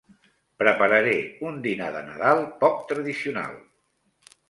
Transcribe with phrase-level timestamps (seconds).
[0.63, 1.13] Prepararé
[1.49, 3.65] un dinar de Nadal poc tradicional.